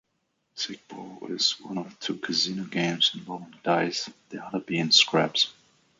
Sic 0.55 0.87
bo 0.87 1.27
is 1.29 1.59
one 1.61 1.77
of 1.77 1.99
two 1.99 2.15
casino 2.15 2.63
games 2.63 3.11
involving 3.13 3.53
dice, 3.61 4.09
the 4.29 4.43
other 4.43 4.59
being 4.59 4.91
craps. 5.07 5.53